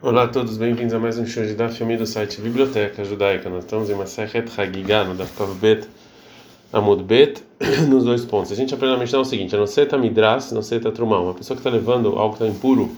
[0.00, 3.50] Olá a todos, bem-vindos a mais um show de Daf Yomi do site Biblioteca Judaica.
[3.50, 5.88] Nós estamos em Masechet Hagigah, no Daf Kav Bet
[6.72, 7.42] Amud Bet,
[7.90, 8.52] nos dois pontos.
[8.52, 11.18] A gente aprende na Mishnah o seguinte: a não seta midras, seta trumá.
[11.18, 12.92] Uma pessoa que está levando algo que está impuro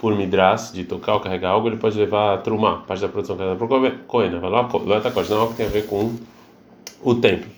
[0.00, 3.44] por midras, de tocar ou carregar algo, ele pode levar trumá, parte da produção que
[3.44, 3.68] está por
[4.08, 6.16] coena, vai lá, vai estar não algo que tem a ver com
[7.00, 7.48] o templo.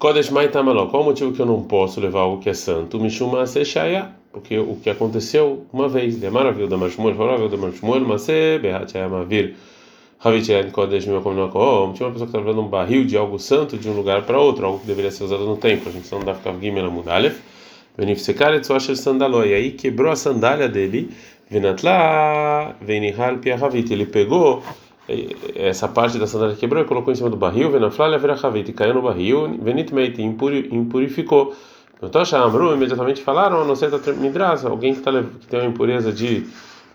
[0.00, 2.98] Kodesh Mai Tamaló, qual o motivo que eu não posso levar algo que é santo?
[2.98, 8.02] Mishuma Seshaya porque o que aconteceu uma vez, de maravilha da Mashmuel, favorável da Mashmuel,
[8.02, 9.54] mas é Behat Mavir,
[10.22, 13.78] Havitian Kodesh Mimakom Nakom, tinha uma pessoa que estava levando um barril de algo santo
[13.78, 16.20] de um lugar para outro, algo que deveria ser usado no templo, a gente não
[16.20, 17.40] dá ficar Gimel Amudalef,
[17.96, 21.08] Benifsecar Etzoasher Sandaló, e aí quebrou a sandália dele,
[21.48, 24.62] Venatla, Venihal Piahavit, ele pegou
[25.54, 28.92] essa parte da sandália quebrou e colocou em cima do barril, Venafla Leverahavit, e caiu
[28.92, 31.54] no barril, Venitmeit, impurificou.
[32.00, 36.12] No Tosha Amru, imediatamente falaram, não sei Midras, alguém que, tá, que tem uma impureza
[36.12, 36.46] de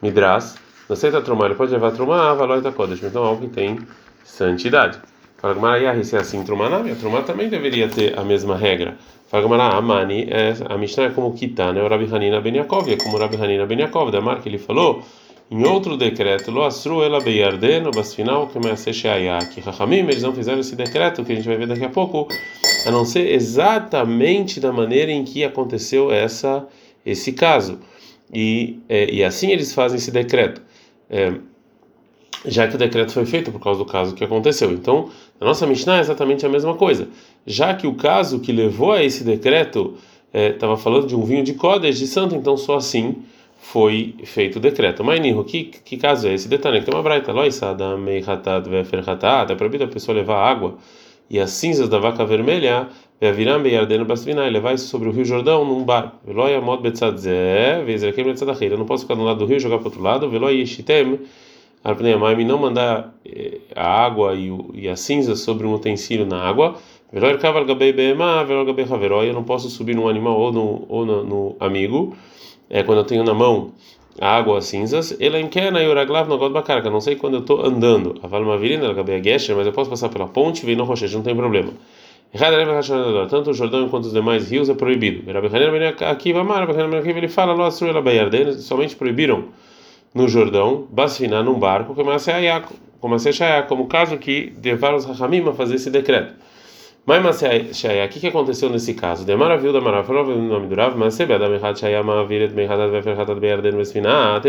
[0.02, 0.56] Midras,
[0.88, 3.80] não sei Trumá, ele pode levar Trumá, da Kodesh, então algo que tem
[4.24, 5.00] santidade.
[5.38, 8.96] Fala Gamara, se é assim Trumá, não, a Trumá também deveria ter a mesma regra.
[9.28, 11.82] Fala Gamara, Amani, é, a Mishnah é como Kitá, né?
[11.82, 14.60] O Rabi Hanina Ben Yaakov, é como o Rabi Hanina Ben Yaakov, da marca ele
[14.60, 15.04] falou,
[15.50, 20.32] em outro decreto, Lo Asru Ela Beyarden, o Basfinal, que é que Rahamim, eles não
[20.32, 22.28] fizeram esse decreto, que a gente vai ver daqui a pouco,
[22.86, 26.68] a não ser exatamente da maneira em que aconteceu essa
[27.06, 27.80] esse caso.
[28.34, 30.62] E, é, e assim eles fazem esse decreto.
[31.10, 31.34] É,
[32.46, 34.72] já que o decreto foi feito por causa do caso que aconteceu.
[34.72, 35.10] Então,
[35.40, 37.08] a nossa Mishnah é exatamente a mesma coisa.
[37.46, 39.96] Já que o caso que levou a esse decreto
[40.34, 43.18] estava é, falando de um vinho de Kodesh de santo, então só assim
[43.58, 45.04] foi feito o decreto.
[45.04, 46.48] Mas, Nirro, que, que caso é esse?
[46.48, 50.78] Detalhe, tem uma braita, loisada, meihatat, veferhatat, é proibido a pessoa levar água
[51.32, 52.90] e as cinzas da vaca vermelha,
[53.22, 56.18] Veaviram Beyardeno Bastvina, e levar isso sobre o Rio Jordão num barco.
[56.26, 58.70] Veloia mod betzadzé, vezrekem betzadachir.
[58.70, 60.30] Eu não posso ficar do lado do rio jogar para outro lado.
[60.30, 61.22] Veloia yishitem,
[61.82, 63.16] arpneiamaim, não mandar
[63.74, 66.76] a água e, e as cinzas sobre um utensílio na água.
[67.14, 69.32] Veloia kaval gabei beema, veloia gabei haveroia.
[69.32, 72.14] Não posso subir num animal ou no, ou no, no amigo,
[72.70, 76.38] é, quando eu tenho na mão a água as cinzas, ela enquena e oraglav no
[76.38, 79.66] god bacarca, não sei quando eu estou andando, a valma virina, ela gabeia gesher, mas
[79.66, 81.72] eu posso passar pela ponte, vem no rochedo, não tem problema.
[83.30, 85.24] Tanto o Jordão quanto os demais rios é proibido.
[86.10, 87.72] Aqui ele fala,
[88.60, 89.46] somente proibiram
[90.14, 95.76] no Jordão, basfinar num barco, como a como caso que levaram os Rahamim a fazer
[95.76, 96.34] esse decreto.
[97.06, 97.24] Mas
[98.06, 99.26] o que, aconteceu nesse caso?
[99.26, 101.34] De maravilha da maravilha, o nome do Rav, mas teve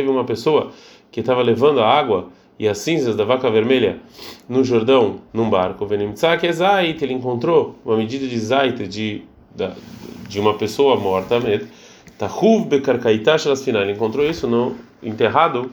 [0.09, 0.71] uma pessoa
[1.11, 3.99] que estava levando a água e as cinzas da vaca vermelha
[4.49, 5.87] no Jordão, num barco.
[5.91, 6.05] Ele
[7.15, 9.23] encontrou uma medida de zait de,
[10.29, 11.41] de uma pessoa morta,
[13.83, 15.73] ele encontrou isso no, enterrado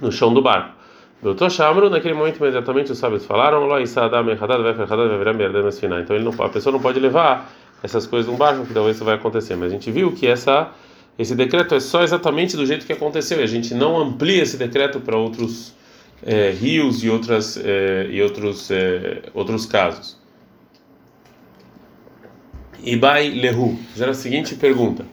[0.00, 0.77] no chão do barco.
[1.20, 3.66] Doutor Shamru, naquele momento imediatamente os sábios falaram,
[6.00, 7.52] então ele não, a pessoa não pode levar
[7.82, 9.56] essas coisas num barco, que talvez isso vai acontecer.
[9.56, 10.70] Mas a gente viu que essa,
[11.18, 14.56] esse decreto é só exatamente do jeito que aconteceu, e a gente não amplia esse
[14.56, 15.74] decreto para outros
[16.24, 20.16] é, rios e, outras, é, e outros, é, outros casos.
[22.80, 25.04] Ibai Lehu, fizeram a seguinte pergunta: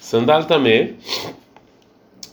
[0.00, 0.96] Sandal também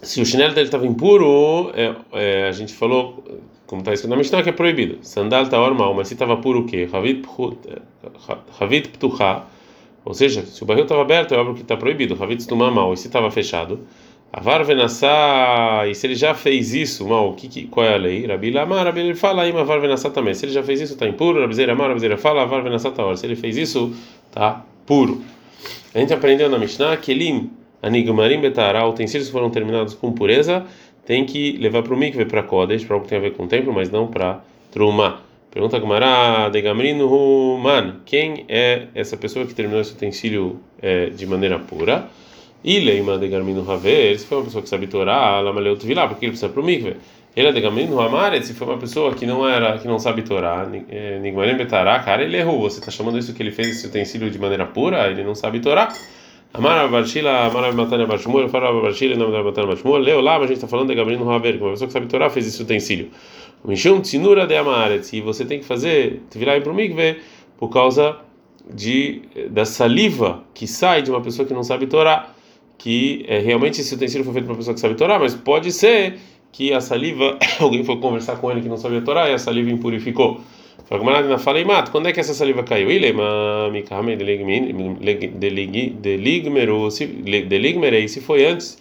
[0.02, 3.24] se o chinelo dele estava impuro, é, é, a gente falou,
[3.66, 5.00] como está escrito na Mishnah, que é proibido.
[5.02, 6.88] Sandal está normal, mas se estava puro o quê?
[8.60, 9.44] Havit ptucha,
[10.06, 12.18] ou seja, se o barril estava aberto, é óbvio que está proibido.
[12.22, 13.82] Havit stumá mal, e se estava fechado?
[14.32, 18.26] Avar venassá, e se ele já fez isso, mal, que, que, qual é a lei?
[18.26, 20.34] Rabi Lamar, Rabi ele fala, aí, avar venassá também.
[20.34, 21.42] Se ele já fez isso, está impuro.
[21.42, 23.94] Rabi Zeira Rabi fala, avar venassá está Se ele fez isso,
[24.28, 25.22] está puro.
[25.94, 27.50] A gente aprendeu na Mishnah que ele
[27.82, 30.66] Anigmarim betará, utensílios foram terminados com pureza,
[31.06, 33.44] tem que levar para o mikve, para Kodesh, para algo que tem a ver com
[33.44, 34.42] o templo, mas não para
[34.72, 35.22] Truma.
[35.52, 41.58] Pergunta Gmará, Degamrinu Man, quem é essa pessoa que terminou esse utensílio é, de maneira
[41.58, 42.08] pura?
[42.64, 46.34] E Leima Degamrinu Haver, se foi uma pessoa que sabe Torá, Lamaleut Vilá, porque ele
[46.34, 46.98] precisa para o mikve.
[47.36, 50.66] Ele é Degamrinu Amaret, se foi uma pessoa que não era, que não sabe Torá,
[50.66, 52.60] Nigmarim betará, cara, ele errou.
[52.62, 55.10] Você está chamando isso que ele fez esse utensílio de maneira pura?
[55.10, 55.94] Ele não sabe Torá.
[56.52, 60.54] Amara Barshila, Amara Matania Bashmul, fala Barshila, nome da Matania Bashmul, leu mas a gente
[60.54, 63.12] está falando de Gabriel Haver, uma pessoa que sabe Torá fez esse utensílio.
[63.64, 67.18] Mishum Tsinura de Amaret, e você tem que fazer, virar para o mikve,
[67.56, 68.18] por causa
[68.74, 72.34] de, da saliva que sai de uma pessoa que não sabe Torá,
[72.80, 75.72] que é, realmente esse utensílio foi feito para uma pessoa que sabe Torá, mas pode
[75.72, 76.18] ser
[76.52, 79.70] que a saliva, alguém foi conversar com ele que não sabia Torá e a saliva
[79.70, 80.42] impurificou.
[80.90, 82.90] Falei, mato, quando é que essa saliva caiu?
[82.90, 83.70] Ilema,
[87.46, 88.78] deligmerei, se foi antes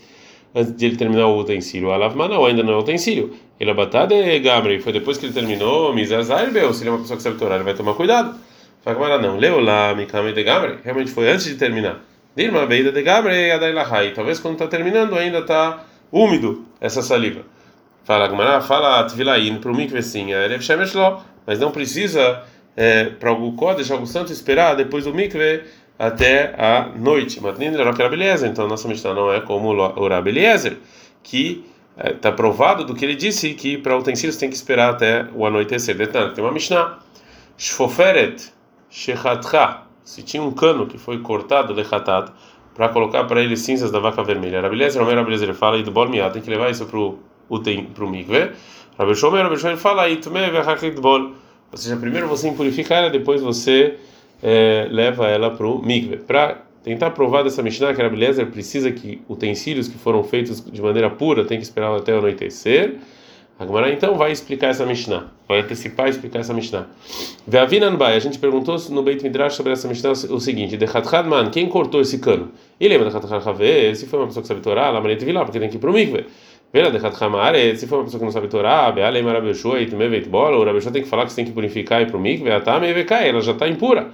[0.55, 1.91] antes de ele terminar o utensílio.
[1.91, 3.35] Alavma não, ainda não é utensílio.
[3.61, 7.23] Ele abatade gamre, foi depois que ele terminou, misazaibel, se ele é uma pessoa que
[7.23, 8.39] sabe Torá, ele vai tomar cuidado.
[8.83, 12.01] Fala não, leu lá, mikame de gamre, realmente foi antes de terminar.
[12.35, 17.43] Dirma beida de gamre, adailahai, talvez quando está terminando ainda está úmido essa saliva.
[18.05, 20.95] Fala Gmará, fala Tvilaim para o mikve sim, Erev Shemesh
[21.49, 22.45] mas não precisa
[22.77, 25.63] é, para o Kodesh, algo santo, esperar depois do mikve
[25.99, 27.41] até a noite.
[27.41, 30.77] Rabeliezer, então nossa Mishnah não é como o Rabeliezer,
[31.23, 31.65] que
[31.97, 35.47] está é, provado do que ele disse que para utensílios tem que esperar até o
[35.47, 35.97] anoitecer.
[35.97, 36.99] Detalhe, tem uma Mishnah,
[37.57, 38.53] Shfoferet
[38.91, 42.31] Shechatcha, se tinha um cano que foi cortado, lechatat,
[42.75, 44.61] para colocar para ele cinzas da vaca vermelha.
[44.61, 48.53] Rabeliezer, Romer Rabeliezer fala, e do Bormiá, tem que levar isso para o mikve.
[48.99, 50.05] Rabel Shomer, Rabel Shomer fala,
[51.01, 51.33] Bol.
[51.71, 53.95] Ou seja, primeiro você impurifica ela, depois você
[54.43, 56.17] é, leva ela para o mikve.
[56.17, 60.81] Para tentar provar dessa Mishnah que a Rabeliezer precisa que utensílios que foram feitos de
[60.81, 62.97] maneira pura tem que esperar até anoitecer.
[63.61, 66.87] A então vai explicar essa Mishnah, vai antecipar e explicar essa Mishnah.
[67.45, 70.87] Ve'avinan a gente perguntou no Beit Midrash sobre essa Mishnah o seguinte: de
[71.29, 72.53] man, quem cortou esse cano?
[72.79, 75.45] E lembra de Hatchad Have, se foi uma pessoa que sabe Torá, lá manete vilá,
[75.45, 76.27] porque tem que ir para o mikve.
[76.73, 80.29] Vela de Hatchamare, se for uma pessoa que não sabe Torá, Bealei Marabeshua e Tumeveit
[80.29, 82.51] Bola, o Rabeshua tem que falar que você tem que purificar e para o mikve,
[82.51, 84.09] Atame Vekai, ela já está impura.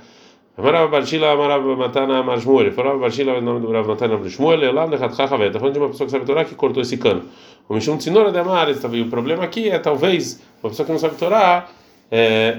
[0.57, 2.71] Amarava Barshila, Amarava Matana Marshmuel.
[2.73, 5.49] Falava Barshila, o nome do Rav Matana Marshmuel, lá no Hatchachavet.
[5.49, 7.25] Está falando de uma pessoa que sabe Torá que cortou esse cano.
[7.69, 11.17] O Mishum Tsinora de Amares, o problema aqui é talvez uma pessoa que não sabe
[11.17, 11.67] Torá
[12.11, 12.59] é,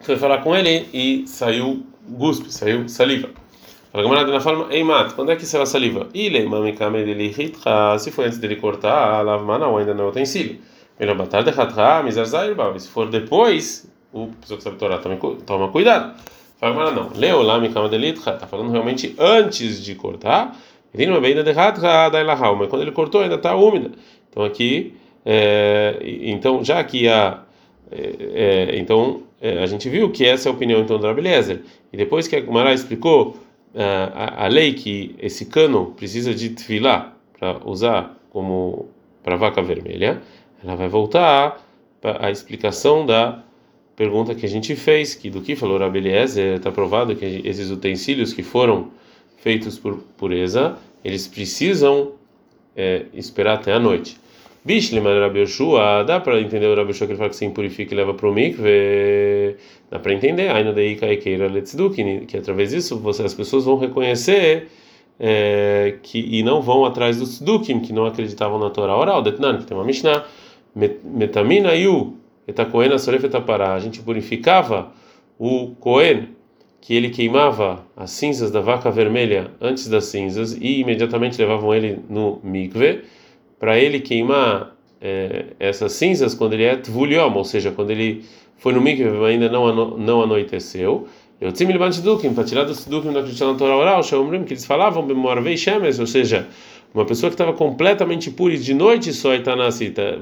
[0.00, 3.30] foi falar com ele e saiu guspe, saiu saliva.
[5.14, 6.08] Quando é que saiu a saliva?
[7.98, 10.58] Se foi antes dele cortar, lavmana ou ainda não é utensílio.
[12.78, 16.14] Se for depois, o pessoa que sabe Torá toma cuidado.
[16.58, 17.10] Fala, não.
[17.14, 17.58] Leu lá,
[18.32, 20.56] está falando realmente antes de cortar.
[20.94, 21.34] Ele não é bem
[22.56, 23.90] mas quando ele cortou ainda está úmida.
[24.30, 24.94] Então aqui,
[25.24, 27.40] é, então já que a,
[27.90, 31.62] é, então é, a gente viu que essa é a opinião então do Rabeliezer.
[31.92, 33.36] E depois que a Gumara explicou
[33.82, 38.88] a, a, lei que esse cano precisa de tefilá para usar como
[39.22, 40.22] para vaca vermelha,
[40.62, 41.60] ela vai voltar
[42.02, 43.42] a explicação da
[43.96, 48.32] pergunta que a gente fez, que do que falou Rabeliezer, está provado que esses utensílios
[48.32, 48.90] que foram
[49.38, 52.12] feitos por pureza, eles precisam
[52.76, 54.18] é, esperar até a noite.
[54.66, 57.94] Bishliman Rabi Yoshua, dá para entender o Rabi Yoshua que ele fala que se impurifica
[57.94, 59.56] e leva para o mikve,
[59.88, 64.66] dá para entender, ainda daí kaikeira letzduk, que através disso você, as pessoas vão reconhecer
[65.20, 69.58] é, que e não vão atrás dos tzdukim, que não acreditavam na Torá oral, detnan,
[69.58, 70.24] que tem uma Mishnah,
[70.74, 72.16] metamina yu,
[72.48, 73.72] Etakoen Asoref Etapará.
[73.74, 74.90] A gente purificava
[75.38, 76.30] o Cohen,
[76.80, 82.00] que ele queimava as cinzas da vaca vermelha antes das cinzas e imediatamente levavam ele
[82.08, 83.04] no mikve
[83.58, 88.24] para ele queimar é, essas cinzas quando ele é tvuliom, ou seja, quando ele
[88.58, 91.06] foi no mikve ainda não não anoiteceu.
[91.38, 94.02] Eu tinha me dukim para tirar dos dukim da Cristiana Torá oral,
[94.46, 96.48] que eles falavam bemorvei shemes, ou seja,
[96.94, 99.54] uma pessoa que estava completamente pura de noite só e tá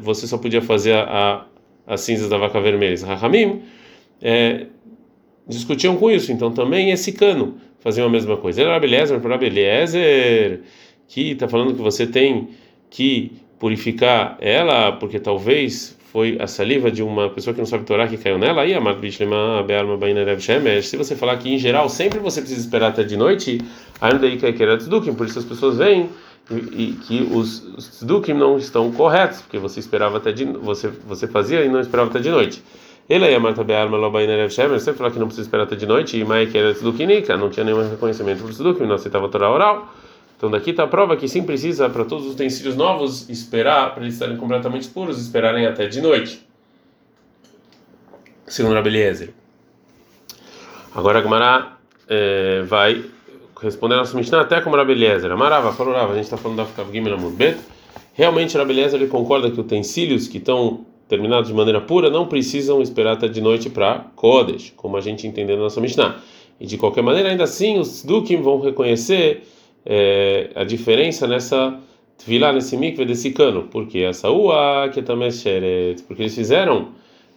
[0.00, 1.46] você só podia fazer a
[1.86, 2.96] as cinzas da vaca vermelha.
[3.06, 3.62] Rahamim
[4.22, 4.66] é,
[5.46, 8.62] discutiam com isso, então também esse cano fazia a mesma coisa.
[8.62, 9.38] Era Abeliezer, para
[11.06, 12.48] que está falando que você tem
[12.94, 18.06] que purificar ela, porque talvez foi a saliva de uma pessoa que não sabe Torá
[18.06, 18.80] que caiu nela, aí a
[20.80, 23.60] se você falar que em geral sempre você precisa esperar até de noite,
[24.00, 24.46] ainda aí que
[25.10, 26.08] por isso as pessoas vêm
[26.48, 27.88] e, que os, os
[28.32, 32.20] não estão corretos, porque você esperava até de você você fazia e não esperava até
[32.20, 32.62] de noite.
[33.10, 35.84] Ele aí a Marta Bealma Lobainer Shemer, você falou que não precisa esperar até de
[35.84, 39.50] noite, e Mai que era Tzedukinika, não tinha nenhum reconhecimento por Tzedukim, não aceitava Torá
[39.50, 39.92] oral.
[40.36, 44.02] Então daqui está a prova que sim precisa para todos os utensílios novos esperar para
[44.02, 46.46] eles estarem completamente puros, esperarem até de noite.
[48.46, 49.30] Segundo Rabeliezer.
[50.94, 51.72] Agora a Gemara
[52.08, 53.04] é, vai
[53.60, 55.30] respondendo a nossa Mishnah até como Rabeliezer.
[55.30, 57.16] Amarava, falou a gente está falando da Fkav Gimel.
[58.12, 63.28] Realmente Rabeliezer concorda que utensílios que estão terminados de maneira pura não precisam esperar até
[63.28, 66.16] de noite para Kodesh, como a gente entendeu na nossa Mishnah.
[66.60, 69.42] E de qualquer maneira, ainda assim, os Dukim vão reconhecer
[69.86, 71.78] é, a diferença nessa
[72.16, 76.88] Tvilá, nesse mikve desse cano, porque a Saúa, que também é porque eles fizeram,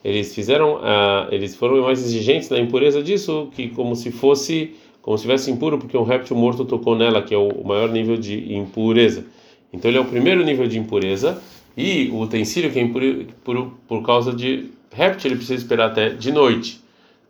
[0.04, 5.18] eles fizeram, uh, eles foram mais exigentes na impureza disso, que como se fosse como
[5.18, 8.54] se estivesse impuro porque um réptil morto tocou nela, que é o maior nível de
[8.54, 9.26] impureza.
[9.72, 11.42] Então ele é o primeiro nível de impureza
[11.78, 16.10] e o utensílio que é impuro por, por causa de réptil ele precisa esperar até
[16.10, 16.82] de noite,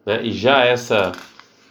[0.03, 0.21] né?
[0.23, 1.11] E já essa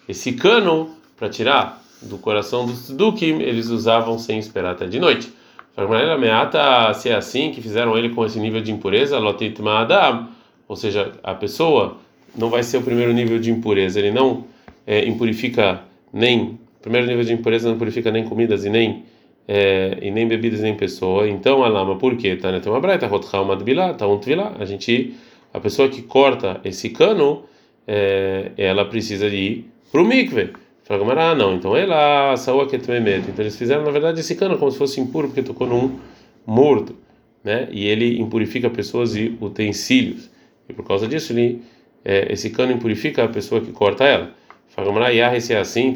[0.08, 5.32] esse cano para tirar do coração dos dukim eles usavam sem esperar até de noite.
[5.74, 10.28] Fala meata, se é assim que fizeram ele com esse nível de impureza, lotit ma'adam,
[10.66, 11.98] ou seja, a pessoa
[12.36, 14.44] não vai ser o primeiro nível de impureza, ele não
[14.86, 19.04] é, impurifica nem primeiro nível de impureza não purifica nem comidas e nem
[19.48, 21.28] é, e nem bebidas nem pessoa.
[21.28, 22.36] Então a lama, por quê?
[22.36, 22.60] Tá, né?
[22.60, 24.54] Tem uma braita, rotchal madbilá, tá um tvilá.
[24.58, 25.14] A gente,
[25.52, 27.44] a pessoa que corta esse cano,
[27.86, 30.52] é, ela precisa ir pro mikve.
[30.86, 34.56] Fala, ah, não, então ela saiu aqui também Então eles fizeram na verdade esse cano
[34.56, 35.98] como se fosse impuro porque tocou num
[36.46, 36.94] morto,
[37.42, 37.66] né?
[37.72, 40.30] E ele impurifica pessoas e utensílios.
[40.68, 41.60] E por causa disso ele
[42.04, 44.30] é, esse cano impurifica a pessoa que corta ela.
[44.68, 45.92] Fala, Yah, se é assim,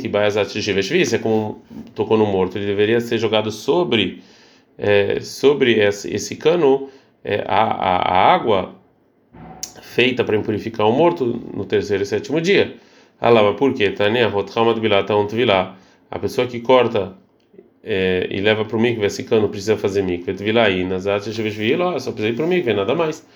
[1.12, 1.62] é como
[1.94, 4.22] tocou no morto, ele deveria ser jogado sobre
[4.76, 6.88] é, sobre esse, esse cano
[7.22, 8.74] é, a, a, a, água
[9.82, 12.74] feita para impurificar o morto no terceiro e sétimo dia.
[13.20, 13.90] Alama, por quê?
[13.90, 14.32] Tania,
[16.10, 17.12] a pessoa que corta
[17.84, 20.32] é, e leva para o mikve esse cano precisa fazer mikve.
[20.32, 23.26] Tvilai, nazat, só precisa ir para o mikve, nada mais.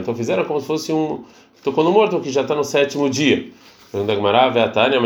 [0.00, 1.24] Então fizeram como se fosse um.
[1.64, 3.48] Tocou no morto que já está no sétimo dia.
[3.92, 4.06] Mas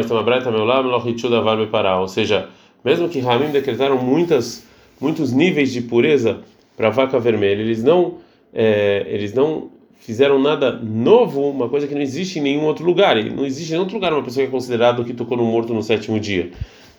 [0.07, 2.49] tem uma breta meu lá, Ou seja,
[2.85, 4.67] mesmo que Ramim decretaram muitas,
[5.01, 6.41] muitos níveis de pureza
[6.77, 8.19] para vaca vermelha, eles não,
[8.55, 13.17] é, eles não fizeram nada novo, uma coisa que não existe em nenhum outro lugar.
[13.17, 15.75] E não existe em outro lugar uma pessoa que é considerada que tocou no morto
[15.75, 16.51] no sétimo dia.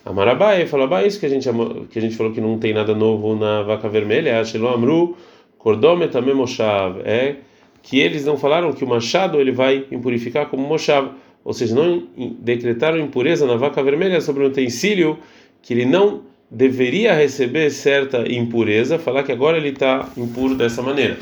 [0.04, 1.48] Amarabai falou, ah, isso que a gente
[1.90, 5.16] que a gente falou que não tem nada novo na vaca vermelha, Ashelo Amru
[5.58, 7.36] Kordomet Moshav, é
[7.82, 11.10] que eles não falaram que o machado ele vai impurificar como Moshav,
[11.44, 12.06] ou seja, não
[12.38, 15.18] decretaram impureza na vaca vermelha sobre um utensílio
[15.62, 21.18] que ele não deveria receber certa impureza, falar que agora ele está impuro dessa maneira.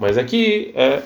[0.00, 1.02] Mas aqui é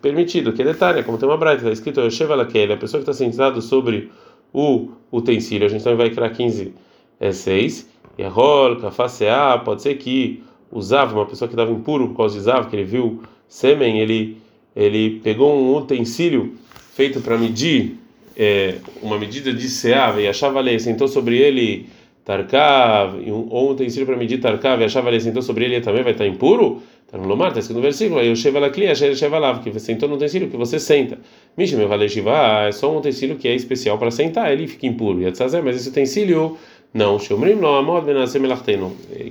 [0.00, 3.12] permitido, que é detalhe, como tem uma braita, está escrito Yoshev a pessoa que está
[3.12, 4.08] sentada sobre
[4.52, 6.72] o utensílio, a gente também vai criar 15,
[7.18, 12.10] é 6, e a rol, kafasea, pode ser que usava, uma pessoa que estava impuro
[12.10, 14.36] por causa de Zav, que ele viu sêmen, ele,
[14.76, 16.54] ele pegou um utensílio
[16.94, 17.98] feito para medir
[18.36, 21.88] é, uma medida de Seav e achava lei, sentou sobre ele
[22.24, 26.12] Tarkav, ou um utensílio para medir Tarkav e achava lei, sentou sobre ele também vai
[26.12, 26.80] estar impuro?
[27.10, 28.20] Está no Lomar, está escrito no versículo,
[28.60, 31.18] lá clia, cheva lá, que você sentou no utensílio que você senta.
[31.58, 32.30] Mishme Valeshiva
[32.68, 35.20] é só um utensílio que é especial para sentar, ele fica impuro.
[35.20, 35.24] E
[35.60, 36.56] mas esse utensílio
[36.94, 38.06] não, Shomrim não amod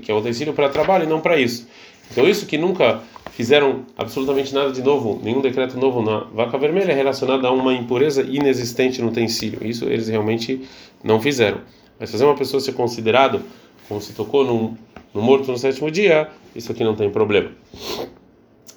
[0.04, 1.70] que é um utensílio para trabalho e não para isso.
[2.12, 3.00] Então isso que nunca
[3.32, 7.74] fizeram absolutamente nada de novo, nenhum decreto novo na vaca vermelha é relacionado a uma
[7.74, 9.66] impureza inexistente no utensílio.
[9.66, 10.68] Isso eles realmente
[11.02, 11.60] não fizeram.
[11.98, 13.42] Mas fazer uma pessoa ser considerado
[13.88, 14.78] como se tocou no,
[15.14, 17.52] no morto no sétimo dia, isso aqui não tem problema.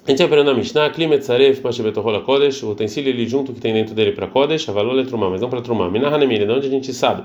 [0.05, 3.73] A gente aprende na Mishnah, Klimet Saref, Mashebetohola Kodesh, o utensílio ele junto que tem
[3.73, 5.89] dentro dele para Kodesh, Avalol Letrumah, mas não para Trumah.
[5.89, 7.23] Minahanemir, de onde a gente sabe?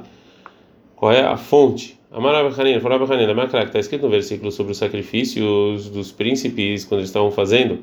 [0.94, 1.98] Qual é a fonte?
[2.10, 6.84] Amar Hanina, falou Hanina, Makra, que está escrito no versículo sobre os sacrifícios dos príncipes
[6.84, 7.80] quando eles estavam fazendo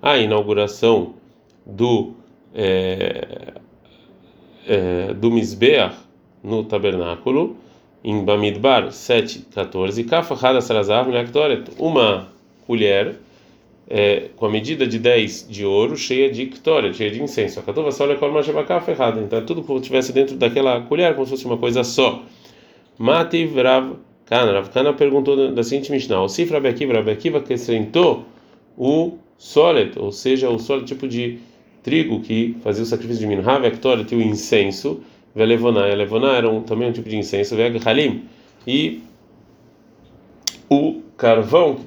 [0.00, 1.14] a inauguração
[1.64, 2.12] do
[2.54, 3.54] é,
[4.68, 5.96] é, do Misbeach
[6.44, 7.56] no tabernáculo
[8.06, 11.10] em Bamidbar 7:14, Kafahada Sarazav
[11.76, 12.28] uma
[12.64, 13.16] colher
[13.90, 17.58] é, com a medida de 10 de ouro cheia de ktoret, cheia de incenso.
[17.58, 19.20] A Katuva só olha como errada.
[19.20, 22.22] Então tudo que tivesse dentro daquela colher como se fosse uma coisa só.
[22.96, 23.94] Mativ Rav
[24.24, 24.52] Kana.
[24.52, 28.24] Rav Kana perguntou da seguinte Mishnah: O Sifra Bekiva, Rav Akiva acrescentou
[28.78, 31.38] o solet, ou seja, o solet tipo de
[31.82, 35.00] trigo que fazia o sacrifício de Minha, Vectoret e o incenso,
[35.36, 35.84] Velevoná.
[35.86, 38.24] Levoná era um, também um tipo de incenso, Halim.
[38.66, 39.02] E
[40.68, 41.78] o carvão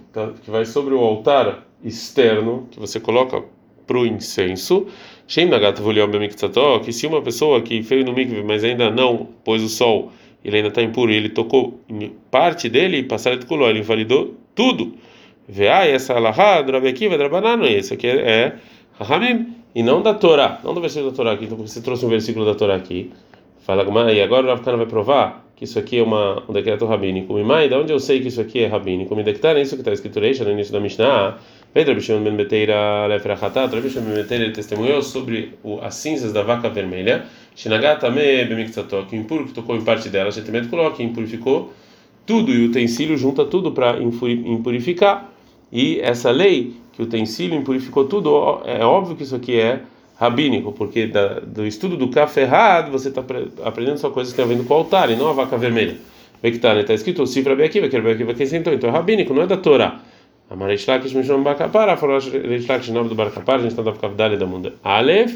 [0.44, 3.44] que vai sobre o altar externo, que você coloca
[3.86, 4.88] para o incenso,
[5.28, 10.12] que se uma pessoa que fez no mikve, mas ainda não pôs o sol
[10.44, 14.94] ele ainda está impuro, ele tocou em parte dele passar de color, ele invalidou tudo.
[15.50, 18.56] Ah, essa alahá, drabekiva, drabanano, esse aqui é
[19.00, 22.10] Rahamim, e não da Torá, não do versículo da Torá aqui, então você trouxe um
[22.10, 23.12] versículo da Torá aqui.
[23.70, 27.36] Fala, e agora o Rav vai provar que isso aqui é uma, um decreto rabínico.
[27.36, 29.16] Mimai, de onde eu sei que isso aqui é rabínico?
[29.16, 31.38] Me declara isso que está escrito no início da Mishnah.
[31.72, 36.42] Pedro Bishon Ben Beteira Lefrachatat, Rabi Shimon Ben Beteira testemunhou sobre o, as cinzas da
[36.42, 37.26] vaca vermelha.
[37.56, 41.72] Shinagatame Bemiktato, que impuro que tocou em parte dela, Shetemet Kuló, que impurificou
[42.26, 45.30] tudo, e o utensílio junta tudo para impurificar.
[45.72, 49.84] E essa lei, que o utensílio impurificou tudo, é óbvio que isso aqui é
[50.74, 53.24] porque da, do estudo do café errado você está
[53.64, 55.98] aprendendo só coisas que tem a com o altar e não a vaca vermelha.
[56.44, 56.86] Está né?
[56.90, 59.58] escrito o Sifra Beakiva, que é Beakiva que sentou, então é rabínico, não é da
[59.58, 60.00] Torá.
[60.50, 64.46] A Marishlakish Mishon Bakapara, falou Marishlakish, nome do Barkapara, a gente está da Kavdale da
[64.46, 64.74] Munda.
[64.84, 65.36] Aleph,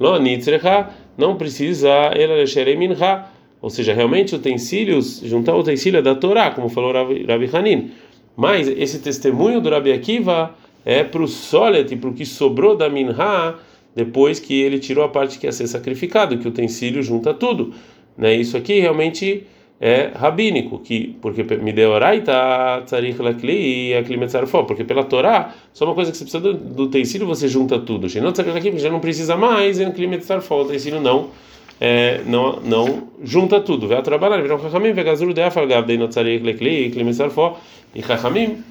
[0.00, 2.44] Lo Nitzrecha, não precisa ela
[2.76, 3.28] minha
[3.60, 7.90] ou seja, realmente utensílios, juntar utensílio é da Torá, como falou Rabi, Rabi Hanin.
[8.36, 10.54] Mas esse testemunho do Rabi Akiva
[10.84, 13.12] é para o solet, para o que sobrou da minha,
[13.98, 17.74] depois que ele tirou a parte que ia ser sacrificado, que o utensílio junta tudo.
[18.16, 18.32] Né?
[18.32, 19.42] Isso aqui realmente
[19.80, 24.16] é rabínico, que porque me deu oraita tzarich lakli e akli
[24.68, 28.06] porque pela Torá, só uma coisa que você precisa do, do utensílio, você junta tudo.
[28.20, 31.30] Não aqui, já não precisa mais, em akli o utensílio não
[31.80, 33.88] é, não não junta tudo.
[33.88, 37.04] Vai trabalhar, viram chachamim, vegazuru de afalgav dei no tzarich lakli e akli
[37.96, 38.62] e chachamim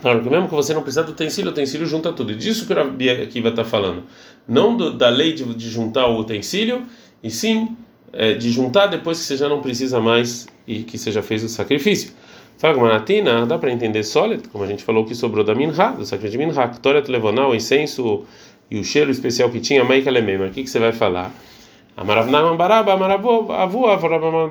[0.00, 2.32] Claro que mesmo que você não precisa do utensílio, o utensílio junta tudo.
[2.32, 4.04] E disso que o Rabi Akiva está falando.
[4.46, 6.82] Não do, da lei de, de juntar o utensílio,
[7.22, 7.76] e sim
[8.12, 11.42] é, de juntar depois que você já não precisa mais e que você já fez
[11.42, 12.12] o sacrifício.
[12.58, 16.38] Fagmanatina, dá para entender sólido, como a gente falou que sobrou da minha, do sacrifício
[16.38, 18.24] de minha, Ktoret levoná, o incenso
[18.70, 20.46] e o cheiro especial que tinha, Maika lemema.
[20.46, 21.32] O que, que você vai falar?
[21.96, 24.48] Amaravnam baraba, amaravu, avua, avaravnam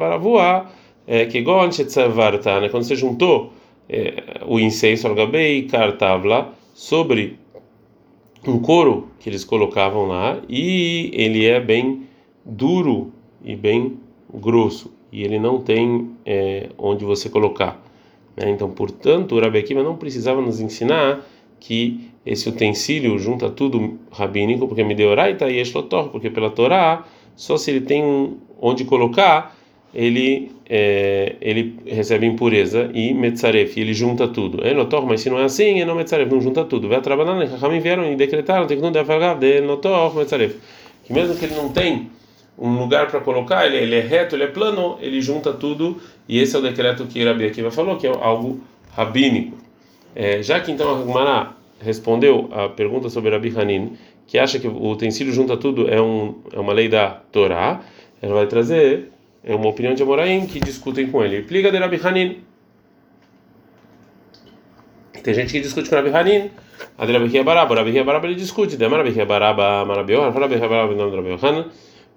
[1.07, 2.69] é, que gon shetzavarta, né?
[2.69, 3.53] Quando você juntou
[3.89, 7.39] é, o incenso, algabei, cartavla, sobre
[8.45, 12.03] um couro que eles colocavam lá, e ele é bem
[12.45, 13.11] duro
[13.43, 13.97] e bem
[14.33, 17.81] grosso e ele não tem é, onde você colocar.
[18.35, 18.49] Né?
[18.49, 21.25] Então, portanto, o Rabi Akiva não precisava nos ensinar
[21.59, 27.05] que esse utensílio junta tudo rabínico, porque me deu oraita e eslotor, porque pela Torá,
[27.35, 29.56] só se ele tem onde colocar,
[29.97, 34.63] ele é, ele recebe impureza e metzaref, ele junta tudo.
[34.63, 36.87] É notor, mas se não é assim, é não metzaref, não junta tudo.
[36.87, 40.55] Vai trabalhando, Ramim vieram e decretaram, tem que não deve de notor, metzaref.
[41.03, 42.11] Que mesmo que ele não tem
[42.59, 45.99] um lugar para colocar, ele, ele, é reto, ele é plano, ele junta tudo,
[46.29, 48.61] e esse é o decreto que Rabi Akiva falou, que é algo
[48.91, 49.57] rabínico.
[50.15, 54.67] É, já que então a Gemara respondeu a pergunta sobre Rabi Hanin, que acha que
[54.67, 57.81] o utensílio junta tudo é, um, é uma lei da Torá,
[58.21, 59.11] ela vai trazer
[59.47, 61.41] é uma opinião de Amoraim que discutem com ele.
[61.43, 62.39] Pliga de Rabi Hanin.
[65.23, 66.51] Tem gente que discute com Rabi Hanin.
[66.97, 68.75] A de Rabi Baraba, Rabi Baraba ele discute.
[68.75, 71.65] De Rabi Baraba, Rabi Rabi Baraba, nome de Rabi Yohan.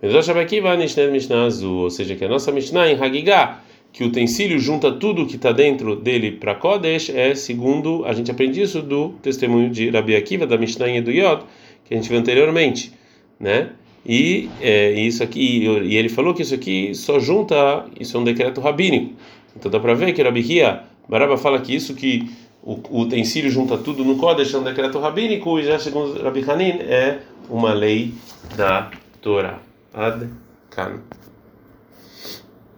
[0.02, 3.60] Ou seja, que a nossa Mishnah em Hagigah,
[3.92, 8.28] que o utensílio junta tudo que está dentro dele para Kodesh, é segundo, a gente
[8.30, 11.44] aprende isso do testemunho de Rabi Akiva, da Mishnah em Eduyot,
[11.84, 12.92] que a gente viu anteriormente,
[13.38, 13.70] né?
[14.04, 18.24] E é, isso aqui, e ele falou que isso aqui só junta, isso é um
[18.24, 19.14] decreto rabínico.
[19.54, 22.30] Então dá para ver que Rabi Hia, Baraba fala que isso que
[22.62, 26.44] o, o utensílio junta tudo no Kodesh é um decreto rabínico, e já segundo Rabi
[26.48, 28.14] Hanin é uma lei
[28.56, 29.58] da Torá.
[29.92, 30.28] Ad
[30.70, 31.00] Kan.